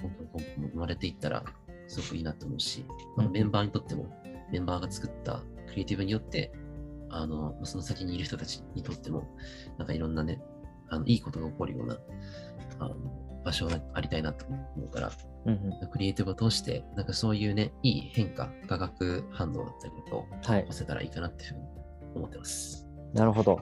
[0.00, 1.44] ポンポンポンポン生まれていったら、
[1.86, 2.84] すごくいいなと思うし、
[3.16, 4.06] まあ、メンバーにとっても、
[4.52, 6.52] メンバーが作ったクリエイティブによって、
[7.10, 9.24] あの、その先にいる人たちにとっても、
[9.78, 10.40] なんかいろんなね、
[10.90, 11.98] あのいいことが起こるような
[12.78, 12.94] あの
[13.44, 15.12] 場所がありたいなと思うから、
[15.46, 20.26] うんうん、クリエイティブを通して、なんかそういうね、いい変化、化学反応だったりとかを
[20.60, 21.62] 起こせたらいいかなっていうふうに
[22.16, 22.86] 思ってます。
[23.14, 23.58] なるほど。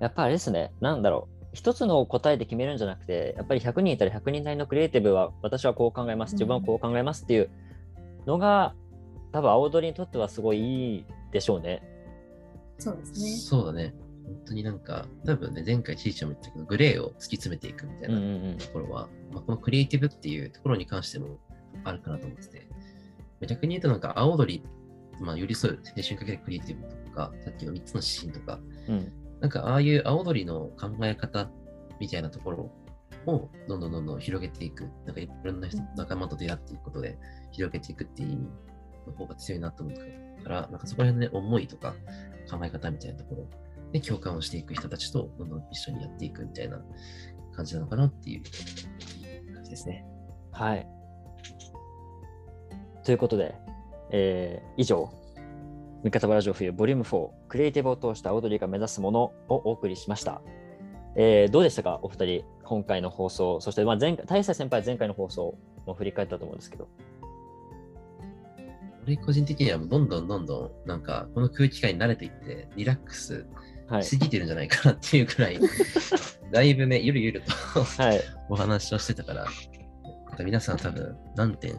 [0.00, 1.37] やっぱりあれですね、なんだろう。
[1.52, 7.50] 一つの答えで決めるんじゃなくて、やっぱり100人いたら100人なりのクリエイティブは私はこう考えます、自分はこう考えますっていう
[8.26, 8.74] のが、
[9.32, 11.82] 多分青鳥にとってはすごいいいでしょうね。
[12.78, 13.30] そうですね。
[13.30, 13.94] そうだね。
[14.24, 21.38] 本当になんか、多分ね、前回ちいちゃんも言ったけど、グレーを突き詰めていくみたいなところは、うんうんうん、まあ、このクリエイティブっていうところに関しても
[21.84, 22.68] あるかなと思ってて、
[23.46, 24.62] 逆に言うとなんか青鳥、
[25.20, 31.50] まあ、寄り添う青春かけるクリエイティブとか、さっきの3つの指針とか、うん、なんかああいう青鳥の考え方
[32.00, 32.72] みたいなところ
[33.26, 37.18] をどんどんどんどん広げていく、なんかいろんな人、仲間と出会っていくことで
[37.52, 38.48] 広げていくっていう意味
[39.06, 41.94] の方が強いなと思うから、なんかそこら辺のね、思いとか
[42.50, 43.46] 考え方みたいなところ
[43.92, 46.80] で共感をしていく人たちとどんどん一緒にやっていくみたいな
[47.54, 48.42] 感じなのかなっていう
[49.54, 50.04] 感じですね。
[50.52, 50.86] はい。
[53.04, 53.54] ということで、
[54.10, 55.10] えー、以上、
[56.04, 60.40] 味方ラジオ冬ボリューム4クリエイティブを通したオードリーが目指すものをお送りしました。
[61.16, 66.86] えー、どうでしたか、お二人、今回の放送、そしてまあ前回大佐先輩前回の放送も振り返ったと思うんですけど。
[69.04, 73.46] 俺個人的にはどんどんどんどんなんかこの空気感に慣れていってリラックス
[74.02, 75.70] しすぎてるんじゃないかなっていうくらい、はい、
[76.52, 77.42] だいぶね、ゆるゆる
[77.74, 79.46] とはい、お話をしてたから、
[80.44, 81.76] 皆さん多分何点、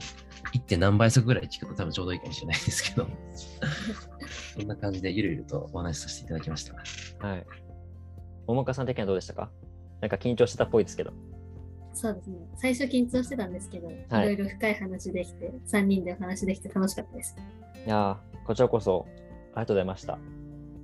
[0.53, 0.59] 1.
[0.61, 3.07] 点何倍速ぐらい聞くと多分ちょうどいいかもしれないですけど、
[4.57, 7.27] そんな感じでゆるゆるとお話しさせていただきました。
[7.27, 7.45] はい。
[8.47, 9.51] 桃花さん的にはどうでしたか？
[10.01, 11.11] なんか緊張してたっぽいですけど。
[11.93, 12.37] そうですね。
[12.55, 17.35] 最初緊張してたんですけど、はい、いろいろ深い話できて、3人でお話できて楽しかったです。
[17.85, 19.05] いやこちらこそ
[19.53, 20.19] ありがとうございました。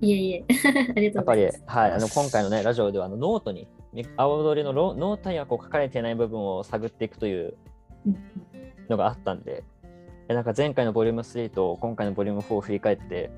[0.01, 0.45] いえいえ、
[0.95, 1.57] ありがとうございます。
[1.57, 3.67] やっぱり、はい、あの今回のね、ラジオではあのノートに、
[4.17, 7.55] アオドリのノートにはこう書かれていない部分を探っていくという
[8.89, 9.63] のがあったんで、
[10.27, 13.31] なんか前回のボリューム3と今回のボリューム4を振り返って、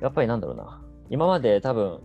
[0.00, 2.00] やっぱりなんだろうな、今まで多分、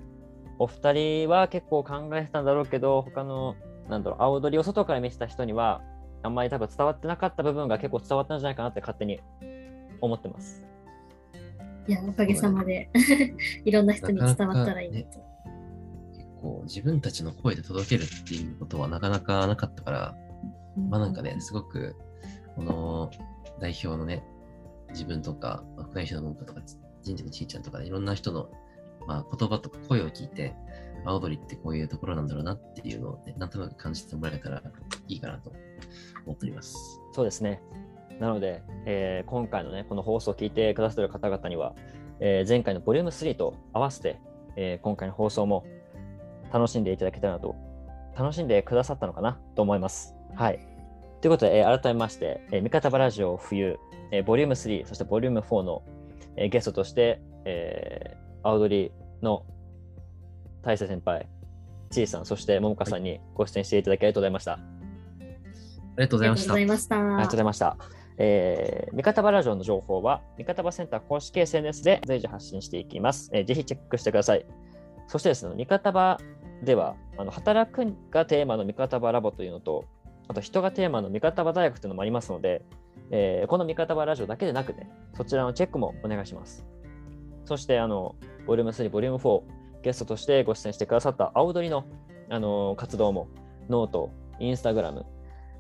[0.60, 3.56] お二人は結構考えてたんだろうけど、他の、
[3.90, 5.82] なんだろう、アオドリを外から見てた人には、
[6.24, 9.20] あんまり多分伝わってなかった部分が結構伝わったんじゃないかなって勝手に
[10.02, 10.64] 思ってます。
[11.88, 12.90] いや、おかげさまで
[13.64, 15.20] いろんな人に伝わったらいいなと。
[16.16, 20.16] 結構自分たちの声で届けるっていうことはなかなかなかったから、
[20.90, 21.96] まあなんかね、すごく、
[22.56, 23.12] この
[23.60, 24.24] 代表のね、
[24.90, 26.62] 自分とか、副代表の文化とか、
[27.04, 28.50] 人事のちいちゃんとか、ね、いろんな人の、
[29.08, 30.56] まあ、言葉とか声を聞いて、
[31.06, 34.62] 青鳥ってこういうところなんだろうなっていうのを、ね、なんとなく感じてもらえたら
[35.08, 35.52] いいかなと
[36.26, 36.76] 思っております。
[37.14, 37.62] そうですね。
[38.20, 41.76] なので、えー、今回のね、この放送を聞いてくださっている方々には、
[42.20, 44.20] えー、前回のボリューム3と合わせて、
[44.56, 45.66] えー、今回の放送も
[46.52, 47.56] 楽しんでいただけたらなと、
[48.18, 50.16] 楽しんでくださったのかなと思います。
[50.36, 50.67] はい。
[51.22, 53.80] ということで、えー、改めまして、えー、味方バラジオ冬、
[54.12, 55.84] えー、ボリューム3、そしてボリューム4の、
[56.36, 58.92] えー、ゲストとして、えー、青鳥
[59.22, 59.44] の
[60.62, 61.28] 大勢先輩、
[61.90, 64.54] ちいさん、そして桃香さんにご出演していただきありがとうございました。
[64.54, 64.58] あ
[65.98, 66.54] りがとうございました。
[66.54, 67.78] ありがとうございました。
[68.20, 73.30] えー、味方バラジオの情報は、味方バセンター公式 SNS で随時発信していきます。
[73.34, 74.46] えー、ぜひチェックしてください。
[75.08, 76.20] そしてですね、味方場
[76.64, 79.86] では、あの働くがテーマの味方場ラボというのと、
[80.28, 82.64] あと人がテーマの味方場大学というのもありますので、
[83.12, 86.66] えー、この味方場ラジオだけでなくね、そちらのチェックもお願いします。
[87.46, 88.16] そして、あの、
[88.46, 89.42] ボリューム3、ボリューム4、
[89.84, 91.86] ゲストとしてご出演してくださった青鳥の、
[92.30, 93.30] あの活動も、
[93.70, 95.06] ノート、インスタグラム、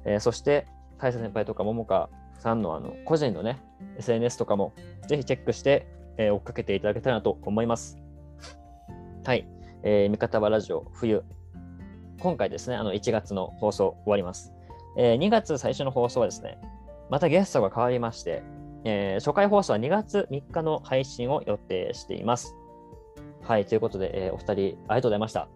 [0.05, 2.09] えー、そして、大佐先輩とか桃香
[2.39, 3.61] さんのあの個人のね、
[3.97, 4.73] SNS とかも
[5.07, 5.87] ぜひチェックして、
[6.17, 7.97] えー、追っかけていただけたらと思います。
[9.23, 9.47] はい。
[9.83, 11.23] えー、味方はラジオ冬。
[12.19, 14.56] 今回ですね、あの1月の放送終わります。
[14.97, 16.57] えー、2月最初の放送はですね、
[17.09, 18.43] またゲストが変わりまして、
[18.83, 22.55] えー、初回放送は2月3日の配信を予定しています。
[23.43, 25.41] はい、ということで、えー、お二人ありがとうございました。
[25.41, 25.47] あ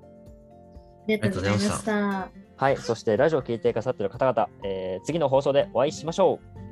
[1.08, 2.30] りがとうございました。
[2.56, 6.71] はい、そしてラジオを聴いてくださっている方々、えー、次の放送でお会いしましょう。